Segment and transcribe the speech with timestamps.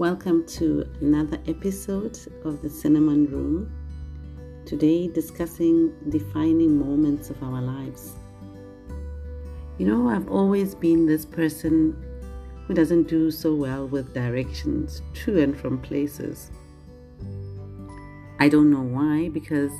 [0.00, 3.70] Welcome to another episode of the Cinnamon Room.
[4.64, 8.14] Today, discussing defining moments of our lives.
[9.76, 11.94] You know, I've always been this person
[12.66, 16.50] who doesn't do so well with directions to and from places.
[18.38, 19.72] I don't know why, because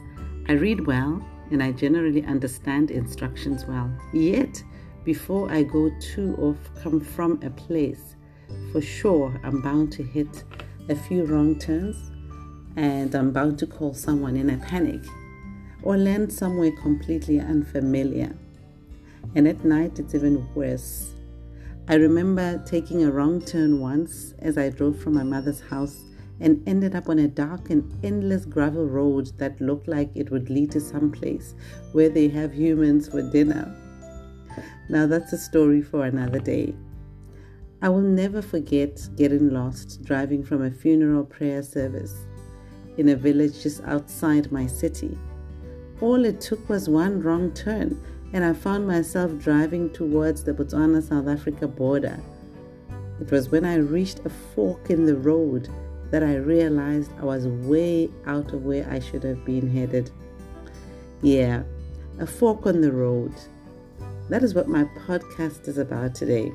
[0.50, 3.90] I read well and I generally understand instructions well.
[4.12, 4.62] Yet,
[5.02, 8.16] before I go to or come from a place,
[8.72, 10.44] for sure I'm bound to hit
[10.88, 12.10] a few wrong turns
[12.76, 15.02] and I'm bound to call someone in a panic
[15.82, 18.34] or land somewhere completely unfamiliar.
[19.34, 21.12] And at night, it's even worse.
[21.88, 26.00] I remember taking a wrong turn once as I drove from my mother's house
[26.40, 30.48] and ended up on a dark and endless gravel road that looked like it would
[30.50, 31.54] lead to some place
[31.92, 33.74] where they have humans for dinner.
[34.88, 36.74] Now, that's a story for another day.
[37.82, 42.14] I will never forget getting lost driving from a funeral prayer service
[42.98, 45.16] in a village just outside my city.
[46.02, 47.98] All it took was one wrong turn,
[48.34, 52.20] and I found myself driving towards the Botswana South Africa border.
[53.18, 55.68] It was when I reached a fork in the road
[56.10, 60.10] that I realized I was way out of where I should have been headed.
[61.22, 61.62] Yeah,
[62.18, 63.32] a fork on the road.
[64.28, 66.52] That is what my podcast is about today.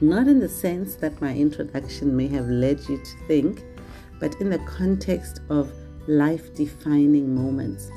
[0.00, 3.64] Not in the sense that my introduction may have led you to think,
[4.20, 5.72] but in the context of
[6.06, 7.90] life defining moments.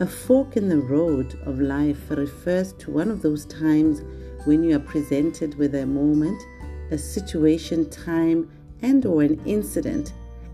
[0.00, 4.02] A fork in the road of life refers to one of those times
[4.44, 6.42] when you are presented with a moment,
[6.90, 8.50] a situation, time,
[8.82, 10.12] and or an incident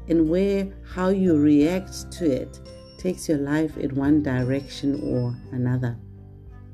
[0.09, 2.61] and where how you react to it
[2.99, 5.97] takes your life in one direction or another.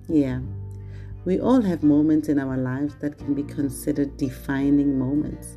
[0.09, 0.41] Yeah.
[1.25, 5.57] We all have moments in our lives that can be considered defining moments.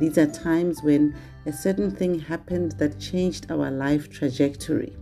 [0.00, 1.14] These are times when
[1.46, 4.96] a certain thing happened that changed our life trajectory.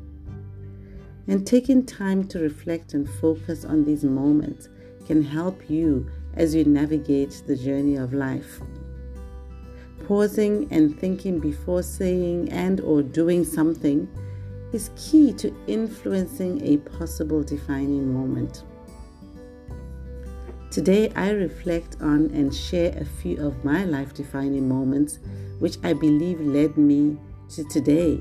[1.28, 4.68] And taking time to reflect and focus on these moments
[5.06, 8.60] can help you as you navigate the journey of life.
[10.06, 14.08] Pausing and thinking before saying and or doing something
[14.72, 18.64] is key to influencing a possible defining moment.
[20.76, 25.18] Today, I reflect on and share a few of my life defining moments
[25.58, 27.16] which I believe led me
[27.54, 28.20] to today.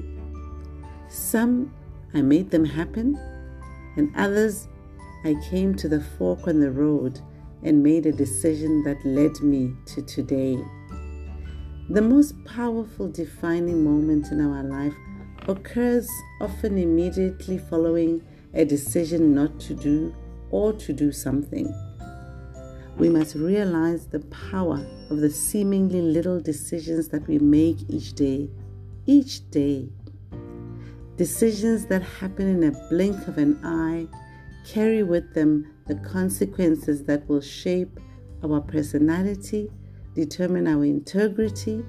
[1.09, 1.73] Some
[2.13, 3.19] I made them happen,
[3.97, 4.69] and others
[5.25, 7.19] I came to the fork on the road
[7.61, 10.57] and made a decision that led me to today.
[11.89, 14.95] The most powerful defining moment in our life
[15.49, 18.23] occurs often immediately following
[18.53, 20.15] a decision not to do
[20.51, 21.69] or to do something
[22.97, 28.49] we must realize the power of the seemingly little decisions that we make each day.
[29.05, 29.89] Each day.
[31.17, 34.07] Decisions that happen in a blink of an eye
[34.65, 37.99] carry with them the consequences that will shape
[38.43, 39.69] our personality,
[40.13, 41.83] determine our integrity,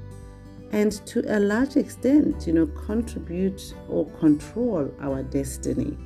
[0.72, 5.96] and to a large extent, you know, contribute or control our destiny.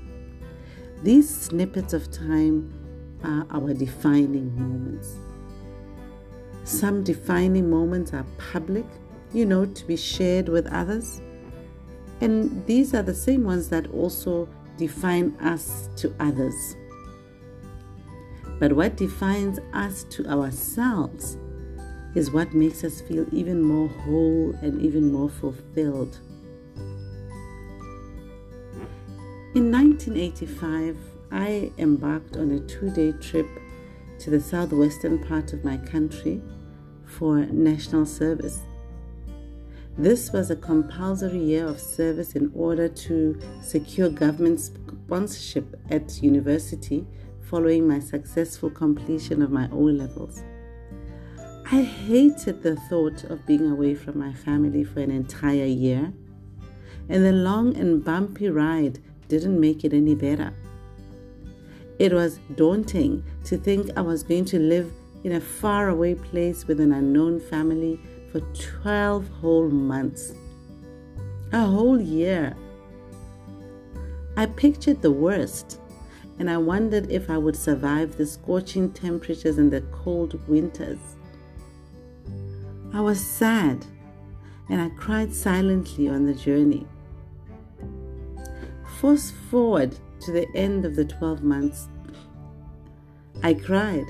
[1.02, 2.72] These snippets of time
[3.24, 5.16] are our defining moments.
[6.64, 8.86] Some defining moments are public,
[9.32, 11.20] you know, to be shared with others.
[12.20, 16.76] And these are the same ones that also define us to others.
[18.58, 21.38] But what defines us to ourselves
[22.14, 26.18] is what makes us feel even more whole and even more fulfilled.
[29.54, 30.96] In 1985,
[31.32, 33.46] I embarked on a two day trip
[34.18, 36.42] to the southwestern part of my country
[37.04, 38.60] for national service.
[39.98, 47.06] This was a compulsory year of service in order to secure government sponsorship at university
[47.42, 50.42] following my successful completion of my O levels.
[51.72, 56.12] I hated the thought of being away from my family for an entire year,
[57.08, 60.52] and the long and bumpy ride didn't make it any better.
[62.00, 64.90] It was daunting to think I was going to live
[65.22, 68.00] in a faraway place with an unknown family
[68.32, 68.40] for
[68.80, 70.32] 12 whole months.
[71.52, 72.56] A whole year.
[74.34, 75.78] I pictured the worst
[76.38, 81.00] and I wondered if I would survive the scorching temperatures and the cold winters.
[82.94, 83.84] I was sad
[84.70, 86.86] and I cried silently on the journey.
[89.02, 91.88] Fast forward to the end of the 12 months,
[93.42, 94.06] I cried.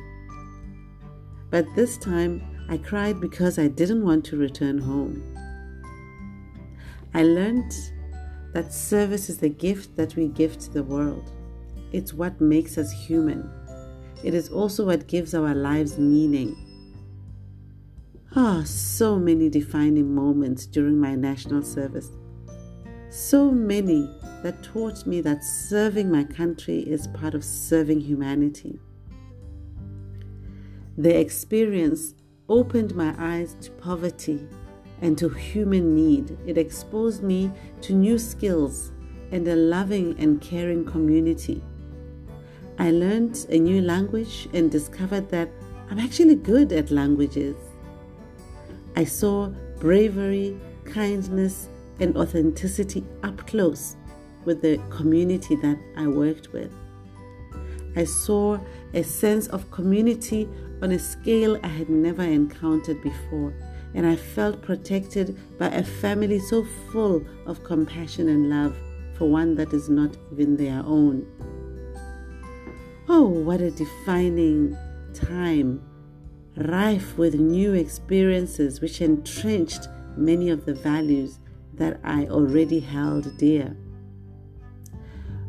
[1.51, 5.23] But this time, I cried because I didn't want to return home.
[7.13, 7.73] I learned
[8.53, 11.33] that service is the gift that we give to the world.
[11.93, 13.51] It's what makes us human.
[14.23, 16.57] It is also what gives our lives meaning.
[18.37, 22.11] Ah, oh, so many defining moments during my national service.
[23.11, 24.09] So many
[24.45, 28.79] that taught me that serving my country is part of serving humanity.
[30.97, 32.15] The experience
[32.49, 34.47] opened my eyes to poverty
[35.03, 36.39] and to human need.
[36.47, 37.51] It exposed me
[37.83, 38.93] to new skills
[39.33, 41.65] and a loving and caring community.
[42.79, 45.49] I learned a new language and discovered that
[45.91, 47.57] I'm actually good at languages.
[48.95, 49.49] I saw
[49.81, 51.69] bravery, kindness,
[52.01, 53.97] and authenticity up close
[54.45, 56.73] with the community that I worked with.
[57.97, 58.59] I saw
[58.95, 60.49] a sense of community
[60.83, 63.53] on a scale I had never encountered before,
[63.95, 68.77] and I felt protected by a family so full of compassion and love
[69.15, 71.27] for one that is not even their own.
[73.09, 74.77] Oh, what a defining
[75.13, 75.83] time,
[76.57, 81.41] rife with new experiences which entrenched many of the values
[81.81, 83.75] that I already held dear.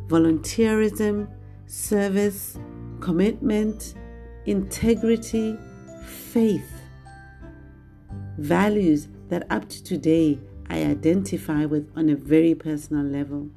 [0.07, 1.29] Volunteerism,
[1.67, 2.57] service,
[3.01, 3.95] commitment,
[4.45, 5.57] integrity,
[6.05, 6.71] faith,
[8.37, 10.39] values that up to today
[10.69, 13.49] I identify with on a very personal level.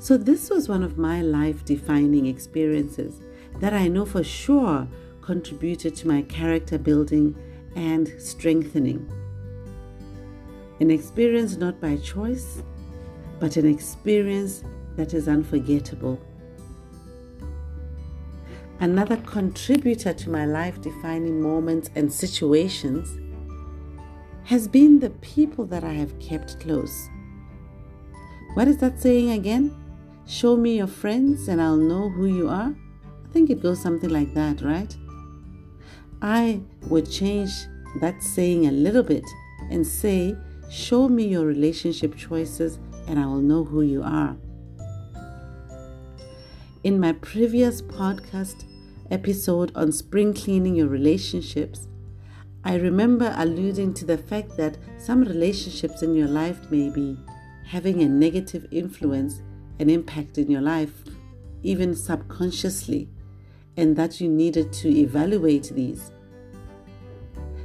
[0.00, 3.20] So, this was one of my life defining experiences
[3.60, 4.88] that I know for sure
[5.20, 7.36] contributed to my character building
[7.76, 9.23] and strengthening.
[10.84, 12.62] An experience not by choice,
[13.40, 14.62] but an experience
[14.96, 16.20] that is unforgettable.
[18.80, 23.18] Another contributor to my life defining moments and situations
[24.44, 27.08] has been the people that I have kept close.
[28.52, 29.74] What is that saying again?
[30.26, 32.74] Show me your friends and I'll know who you are.
[33.24, 34.94] I think it goes something like that, right?
[36.20, 37.52] I would change
[38.02, 39.24] that saying a little bit
[39.70, 40.36] and say,
[40.70, 44.36] Show me your relationship choices and I will know who you are.
[46.82, 48.64] In my previous podcast
[49.10, 51.88] episode on spring cleaning your relationships,
[52.64, 57.16] I remember alluding to the fact that some relationships in your life may be
[57.66, 59.42] having a negative influence
[59.78, 61.04] and impact in your life,
[61.62, 63.08] even subconsciously,
[63.76, 66.10] and that you needed to evaluate these.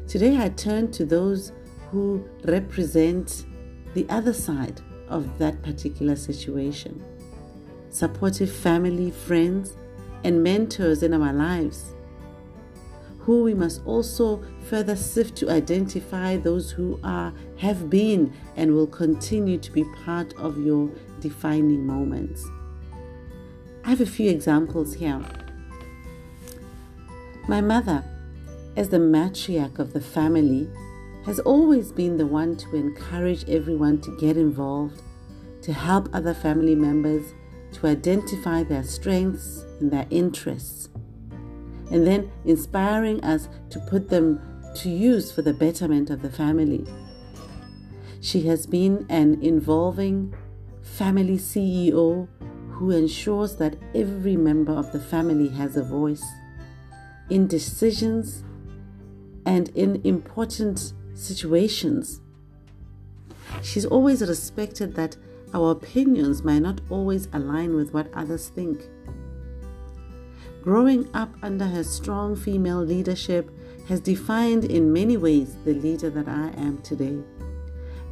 [0.08, 1.52] Today, I turn to those
[1.92, 3.46] who represent
[3.94, 7.04] the other side of that particular situation.
[7.90, 9.76] Supportive family, friends,
[10.24, 11.94] and mentors in our lives,
[13.20, 18.88] who we must also further sift to identify those who are, have been, and will
[18.88, 20.90] continue to be part of your
[21.20, 22.46] defining moments.
[23.84, 25.22] I have a few examples here.
[27.48, 28.04] My mother,
[28.76, 30.70] as the matriarch of the family,
[31.26, 35.02] has always been the one to encourage everyone to get involved,
[35.62, 37.34] to help other family members,
[37.74, 40.90] to identify their strengths and their interests,
[41.92, 44.42] and then inspiring us to put them
[44.76, 46.86] to use for the betterment of the family.
[48.22, 50.34] She has been an involving
[50.82, 52.28] family CEO
[52.72, 56.26] who ensures that every member of the family has a voice
[57.30, 58.44] in decisions
[59.46, 62.22] and in important situations.
[63.62, 65.18] She's always respected that
[65.54, 68.88] our opinions might not always align with what others think.
[70.62, 73.50] Growing up under her strong female leadership
[73.88, 77.18] has defined in many ways the leader that I am today.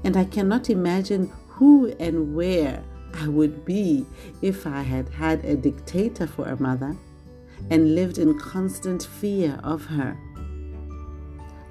[0.04, 2.84] And I cannot imagine who and where
[3.14, 4.06] I would be
[4.42, 6.96] if I had had a dictator for a mother
[7.70, 10.18] and lived in constant fear of her.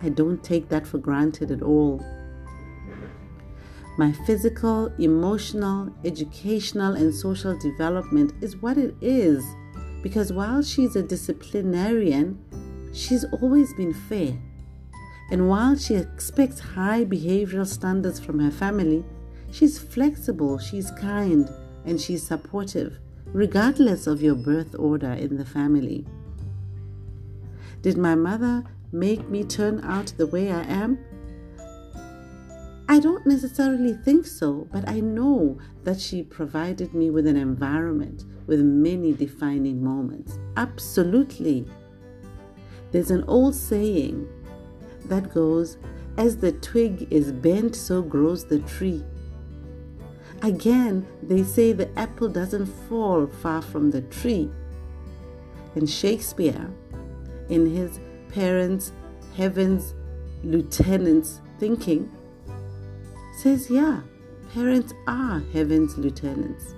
[0.03, 2.05] I don't take that for granted at all.
[3.99, 9.45] My physical, emotional, educational, and social development is what it is
[10.03, 12.39] because while she's a disciplinarian,
[12.93, 14.39] she's always been fair.
[15.31, 19.05] And while she expects high behavioral standards from her family,
[19.51, 21.51] she's flexible, she's kind,
[21.85, 22.99] and she's supportive,
[23.33, 26.07] regardless of your birth order in the family.
[27.83, 30.99] Did my mother make me turn out the way I am?
[32.89, 38.25] I don't necessarily think so, but I know that she provided me with an environment
[38.47, 40.39] with many defining moments.
[40.57, 41.67] Absolutely.
[42.93, 44.29] There's an old saying
[45.07, 45.79] that goes,
[46.17, 49.05] As the twig is bent, so grows the tree.
[50.43, 54.51] Again, they say the apple doesn't fall far from the tree.
[55.75, 56.71] And Shakespeare,
[57.49, 58.01] in his
[58.37, 58.93] parents'
[59.35, 59.95] heaven's
[60.45, 62.11] lieutenants thinking,
[63.39, 64.03] says, Yeah,
[64.53, 66.75] parents are heaven's lieutenants.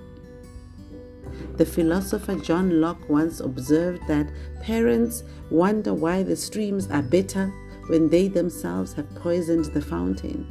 [1.57, 7.47] The philosopher John Locke once observed that parents wonder why the streams are bitter
[7.87, 10.47] when they themselves have poisoned the fountain.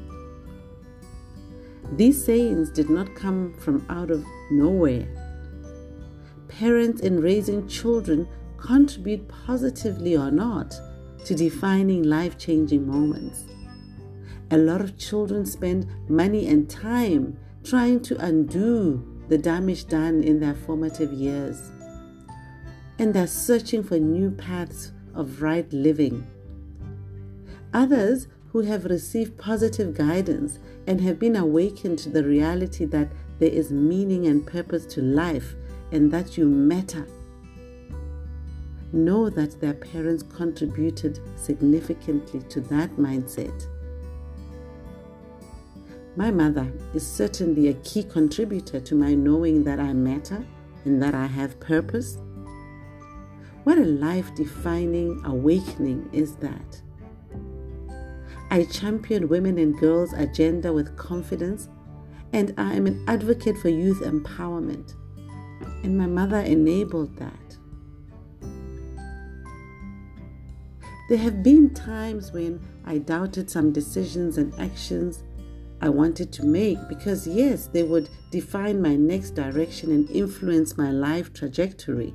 [1.92, 5.08] These sayings did not come from out of nowhere.
[6.48, 10.78] Parents in raising children contribute positively or not
[11.28, 13.44] to defining life changing moments.
[14.50, 20.40] A lot of children spend money and time trying to undo the damage done in
[20.40, 21.70] their formative years.
[22.99, 26.26] And they're searching for new paths of right living.
[27.75, 33.50] Others who have received positive guidance and have been awakened to the reality that there
[33.50, 35.54] is meaning and purpose to life
[35.92, 37.06] and that you matter
[38.92, 43.66] know that their parents contributed significantly to that mindset.
[46.16, 50.45] My mother is certainly a key contributor to my knowing that I matter
[50.85, 52.18] and that I have purpose.
[53.64, 56.83] What a life defining awakening is that!
[58.50, 61.68] I champion women and girls' agenda with confidence,
[62.33, 64.95] and I am an advocate for youth empowerment.
[65.85, 67.47] And my mother enabled that.
[71.08, 75.24] There have been times when I doubted some decisions and actions
[75.80, 80.90] I wanted to make because, yes, they would define my next direction and influence my
[80.90, 82.14] life trajectory.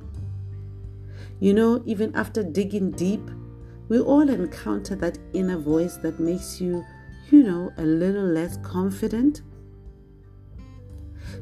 [1.40, 3.28] You know, even after digging deep,
[3.88, 6.84] we all encounter that inner voice that makes you,
[7.30, 9.42] you know, a little less confident.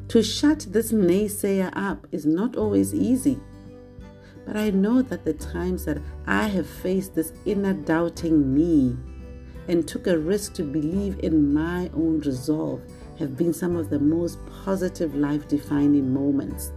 [0.08, 3.38] To shut this naysayer up is not always easy.
[4.46, 8.96] But I know that the times that I have faced this inner doubting me
[9.68, 12.82] and took a risk to believe in my own resolve
[13.18, 16.72] have been some of the most positive life defining moments.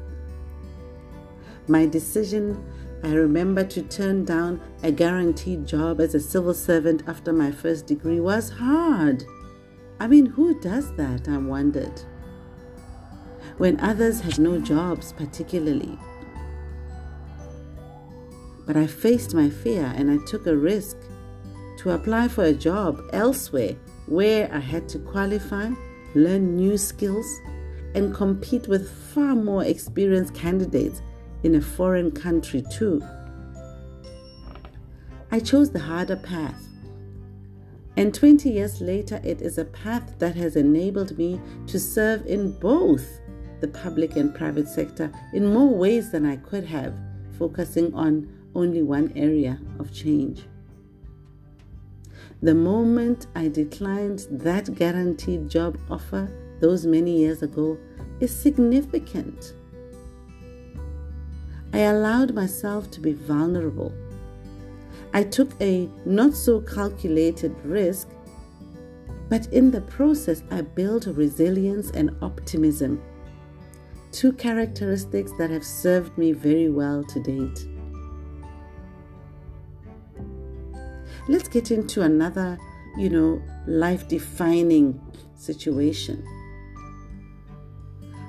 [1.67, 2.63] My decision,
[3.03, 7.87] I remember, to turn down a guaranteed job as a civil servant after my first
[7.87, 9.23] degree was hard.
[9.99, 11.27] I mean, who does that?
[11.27, 12.01] I wondered.
[13.57, 15.97] When others had no jobs, particularly.
[18.65, 20.97] But I faced my fear and I took a risk
[21.77, 23.75] to apply for a job elsewhere
[24.07, 25.71] where I had to qualify,
[26.15, 27.27] learn new skills,
[27.93, 31.01] and compete with far more experienced candidates
[31.43, 33.01] in a foreign country, too.
[35.31, 36.61] I chose the harder path.
[37.97, 42.51] And 20 years later, it is a path that has enabled me to serve in
[42.59, 43.21] both
[43.61, 46.93] the public and private sector in more ways than I could have,
[47.37, 50.47] focusing on only one area of change.
[52.41, 57.77] The moment I declined that guaranteed job offer those many years ago
[58.19, 59.53] is significant.
[61.73, 63.93] I allowed myself to be vulnerable.
[65.13, 68.09] I took a not so calculated risk,
[69.29, 73.01] but in the process, I built resilience and optimism,
[74.11, 77.67] two characteristics that have served me very well to date.
[81.27, 82.57] Let's get into another,
[82.97, 84.99] you know, life defining
[85.35, 86.23] situation.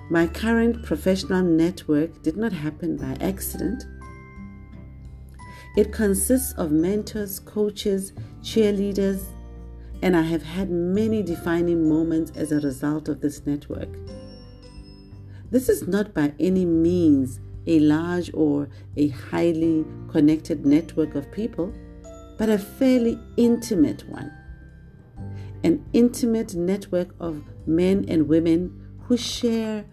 [0.08, 3.84] My current professional network did not happen by accident.
[5.76, 9.24] It consists of mentors, coaches, cheerleaders,
[10.02, 13.88] and I have had many defining moments as a result of this network.
[15.50, 21.72] This is not by any means a large or a highly connected network of people
[22.36, 24.32] but a fairly intimate one.
[25.64, 29.84] An intimate network of men and women who share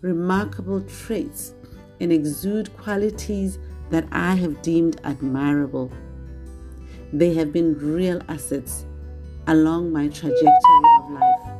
[0.00, 1.54] remarkable traits
[2.00, 3.58] and exude qualities
[3.90, 5.90] that I have deemed admirable.
[7.12, 8.86] They have been real assets
[9.46, 11.52] along my trajectory of life,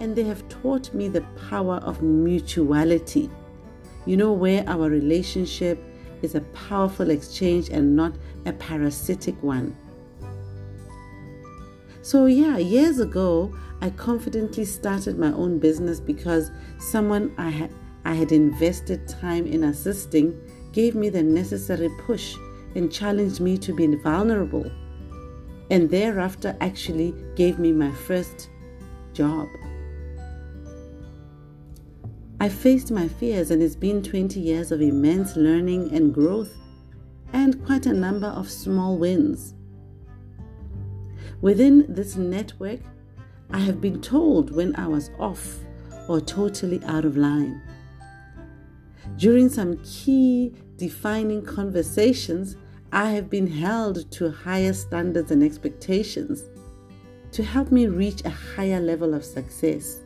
[0.00, 3.30] and they have taught me the power of mutuality.
[4.04, 5.82] You know, where our relationship
[6.24, 8.16] is a powerful exchange and not
[8.46, 9.76] a parasitic one.
[12.02, 17.70] So, yeah, years ago, I confidently started my own business because someone I had,
[18.04, 20.38] I had invested time in assisting
[20.72, 22.34] gave me the necessary push
[22.74, 24.70] and challenged me to be vulnerable.
[25.70, 28.50] And thereafter, actually gave me my first
[29.12, 29.48] job.
[32.44, 36.52] I faced my fears, and it's been 20 years of immense learning and growth,
[37.32, 39.54] and quite a number of small wins.
[41.40, 42.80] Within this network,
[43.50, 45.56] I have been told when I was off
[46.06, 47.62] or totally out of line.
[49.16, 52.56] During some key defining conversations,
[52.92, 56.44] I have been held to higher standards and expectations
[57.32, 60.02] to help me reach a higher level of success.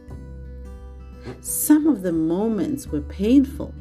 [1.40, 3.75] Some of the moments were painful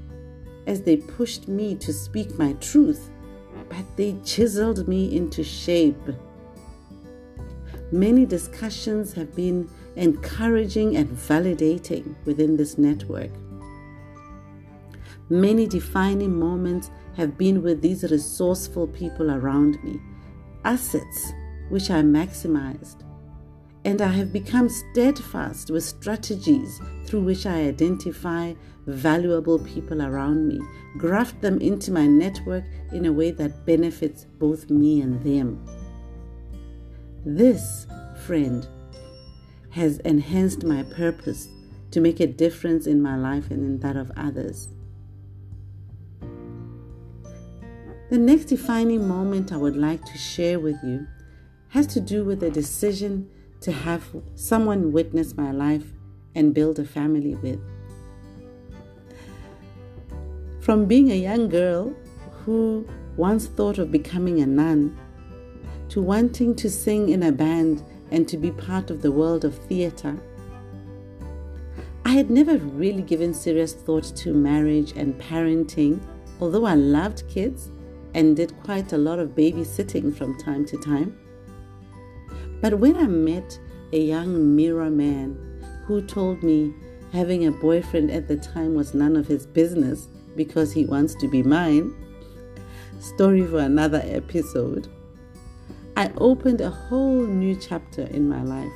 [0.65, 3.09] as they pushed me to speak my truth,
[3.69, 6.09] but they chiseled me into shape.
[7.91, 13.31] Many discussions have been encouraging and validating within this network.
[15.29, 19.99] Many defining moments have been with these resourceful people around me,
[20.63, 21.31] assets
[21.69, 23.06] which I maximized.
[23.87, 28.53] And I have become steadfast with strategies through which I identify
[28.85, 30.59] valuable people around me,
[30.97, 35.65] graft them into my network in a way that benefits both me and them.
[37.25, 37.87] This,
[38.25, 38.67] friend,
[39.69, 41.47] has enhanced my purpose
[41.91, 44.67] to make a difference in my life and in that of others.
[48.09, 51.07] The next defining moment I would like to share with you
[51.69, 53.29] has to do with a decision
[53.61, 54.03] to have
[54.35, 55.85] someone witness my life
[56.35, 57.59] and build a family with.
[60.61, 61.93] From being a young girl
[62.43, 64.97] who once thought of becoming a nun
[65.89, 69.55] to wanting to sing in a band and to be part of the world of
[69.55, 70.17] theater,
[72.05, 75.99] I had never really given serious thought to marriage and parenting,
[76.39, 77.69] although I loved kids
[78.13, 81.17] and did quite a lot of babysitting from time to time.
[82.61, 83.59] But when I met
[83.93, 85.37] a young mirror man
[85.85, 86.73] who told me
[87.13, 91.27] having a boyfriend at the time was none of his business because he wants to
[91.27, 91.93] be mine,
[92.99, 94.87] story for another episode,
[95.95, 98.71] I opened a whole new chapter in my life.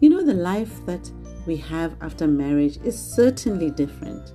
[0.00, 1.10] You know, the life that
[1.46, 4.32] we have after marriage is certainly different.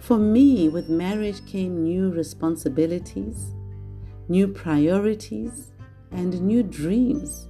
[0.00, 3.52] For me, with marriage came new responsibilities,
[4.28, 5.72] new priorities,
[6.10, 7.48] and new dreams.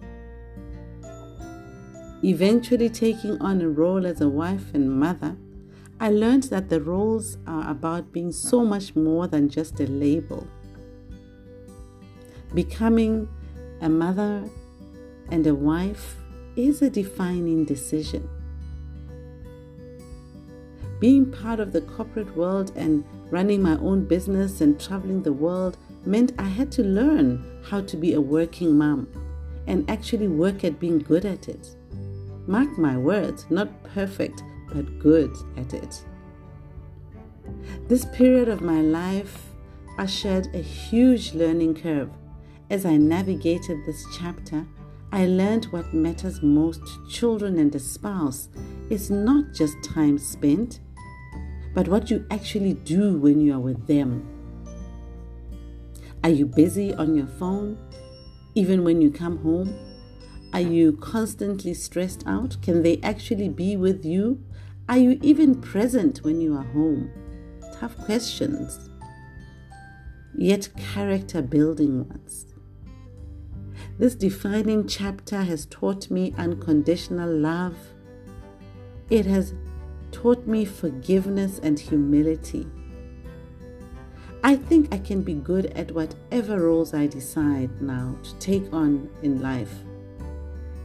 [2.24, 5.36] Eventually, taking on a role as a wife and mother,
[6.00, 10.46] I learned that the roles are about being so much more than just a label.
[12.54, 13.28] Becoming
[13.80, 14.48] a mother
[15.30, 16.16] and a wife
[16.56, 18.28] is a defining decision
[21.00, 25.76] being part of the corporate world and running my own business and traveling the world
[26.04, 29.08] meant I had to learn how to be a working mom
[29.66, 31.76] and actually work at being good at it.
[32.46, 36.02] Mark my words, not perfect, but good at it.
[37.86, 39.46] This period of my life
[39.98, 42.10] ushered a huge learning curve.
[42.70, 44.66] As I navigated this chapter,
[45.12, 48.48] I learned what matters most to children and a spouse
[48.90, 50.80] is not just time spent,
[51.74, 54.37] but what you actually do when you are with them.
[56.24, 57.78] Are you busy on your phone
[58.54, 59.74] even when you come home?
[60.52, 62.56] Are you constantly stressed out?
[62.62, 64.42] Can they actually be with you?
[64.88, 67.10] Are you even present when you are home?
[67.78, 68.88] Tough questions,
[70.34, 72.46] yet character building ones.
[73.98, 77.76] This defining chapter has taught me unconditional love.
[79.10, 79.54] It has
[80.10, 82.66] taught me forgiveness and humility.
[84.44, 89.10] I think I can be good at whatever roles I decide now to take on
[89.22, 89.74] in life.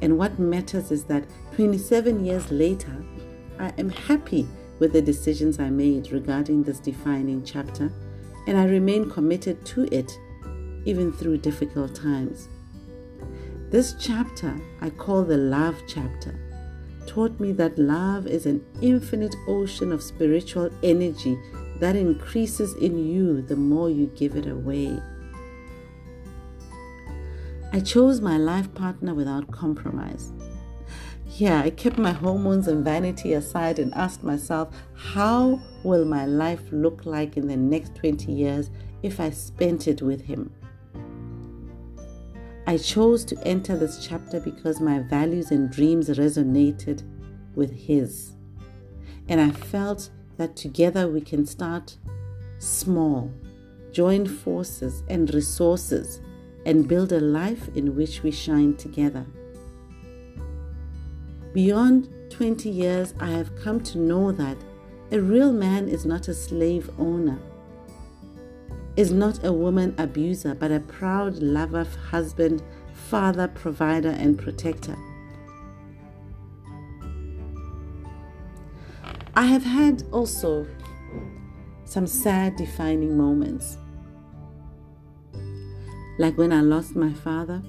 [0.02, 2.96] And what matters is that 27 years later,
[3.60, 4.48] I am happy
[4.80, 7.92] with the decisions I made regarding this defining chapter,
[8.48, 10.12] and I remain committed to it
[10.86, 12.50] even through difficult times.
[13.70, 16.36] This chapter I call the love chapter
[17.06, 21.38] taught me that love is an infinite ocean of spiritual energy
[21.84, 24.98] that increases in you the more you give it away.
[27.74, 30.32] I chose my life partner without compromise.
[31.36, 36.62] Yeah, I kept my hormones and vanity aside and asked myself, how will my life
[36.72, 38.70] look like in the next 20 years
[39.02, 40.52] if I spent it with him?
[42.66, 47.04] I chose to enter this chapter because my values and dreams resonated
[47.56, 48.38] with His.
[49.28, 51.98] And I felt that together we can start
[52.60, 53.32] small
[53.94, 56.20] join forces and resources
[56.66, 59.26] and build a life in which we shine together.
[61.54, 64.58] Beyond 20 years, I have come to know that
[65.12, 67.40] a real man is not a slave owner,
[68.96, 74.98] is not a woman abuser, but a proud lover, husband, father, provider, and protector.
[79.36, 80.68] I have had also
[81.86, 83.78] some sad defining moments.
[86.20, 87.64] Like when I lost my father,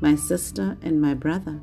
[0.00, 1.60] my sister, and my brother.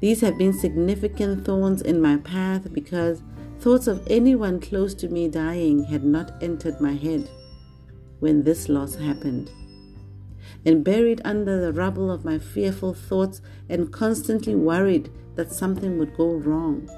[0.00, 3.22] These have been significant thorns in my path because
[3.60, 7.30] thoughts of anyone close to me dying had not entered my head
[8.18, 9.50] when this loss happened.
[10.64, 16.16] And buried under the rubble of my fearful thoughts and constantly worried that something would
[16.16, 16.88] go wrong,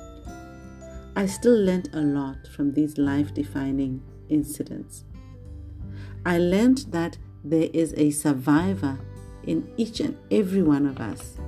[1.15, 5.05] I still learned a lot from these life defining incidents.
[6.25, 8.99] I learned that there is a survivor
[9.45, 11.39] in each and every one of us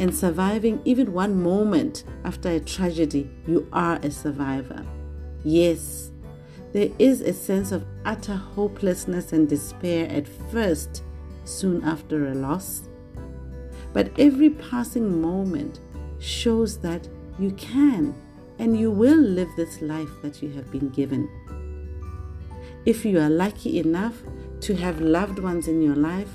[0.00, 4.82] and surviving even one moment after a tragedy, you are a survivor.
[5.44, 6.10] Yes,
[6.72, 11.04] there is a sense of utter hopelessness and despair at first,
[11.44, 12.88] soon after a loss.
[13.92, 15.80] But every passing moment
[16.20, 18.14] shows that you can
[18.58, 21.28] and you will live this life that you have been given.
[22.86, 24.22] If you are lucky enough
[24.60, 26.30] to have loved ones in your life,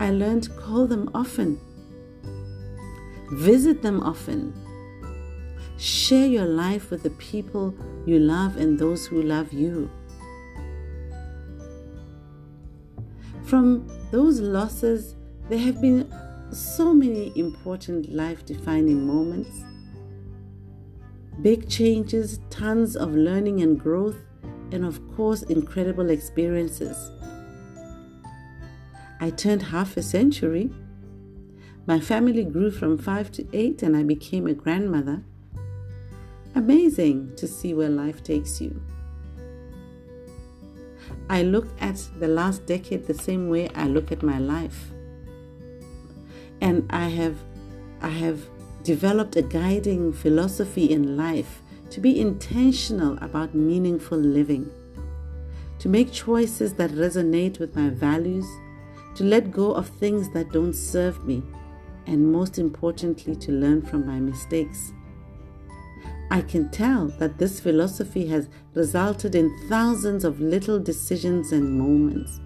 [0.00, 1.60] I learned call them often
[3.30, 4.52] Visit them often.
[5.78, 7.74] Share your life with the people
[8.06, 9.90] you love and those who love you.
[13.44, 15.16] From those losses,
[15.48, 16.12] there have been
[16.54, 19.64] so many important life defining moments,
[21.42, 24.18] big changes, tons of learning and growth,
[24.72, 27.10] and of course, incredible experiences.
[29.20, 30.70] I turned half a century
[31.86, 35.22] my family grew from five to eight, and I became a grandmother.
[36.54, 38.80] Amazing to see where life takes you.
[41.28, 44.93] I look at the last decade the same way I look at my life.
[46.60, 47.36] And I have
[48.00, 48.40] I have
[48.82, 54.70] developed a guiding philosophy in life to be intentional about meaningful living,
[55.78, 58.46] to make choices that resonate with my values,
[59.14, 61.42] to let go of things that don't serve me,
[62.06, 64.92] and most importantly, to learn from my mistakes.
[66.30, 72.40] I can tell that this philosophy has resulted in thousands of little decisions and moments.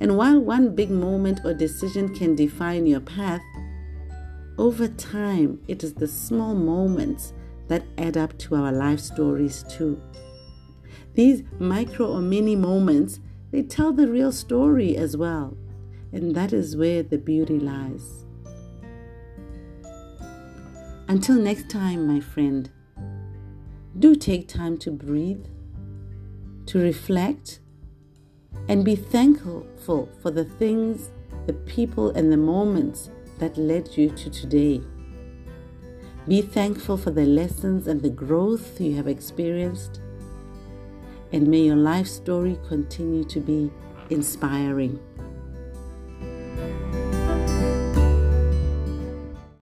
[0.00, 3.42] And while one big moment or decision can define your path,
[4.58, 7.32] over time it is the small moments
[7.68, 10.00] that add up to our life stories too.
[11.14, 15.56] These micro or mini moments, they tell the real story as well.
[16.12, 18.24] And that is where the beauty lies.
[21.08, 22.70] Until next time, my friend,
[23.98, 25.46] do take time to breathe,
[26.66, 27.60] to reflect,
[28.68, 31.10] and be thankful for the things,
[31.46, 34.80] the people, and the moments that led you to today.
[36.26, 40.00] Be thankful for the lessons and the growth you have experienced,
[41.32, 43.70] and may your life story continue to be
[44.08, 44.98] inspiring.